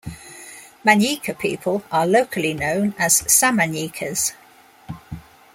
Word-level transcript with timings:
Manyika 0.83 1.37
people 1.37 1.83
are 1.91 2.07
locally 2.07 2.55
known 2.55 2.95
as 2.97 3.21
Samanyikas. 3.21 4.33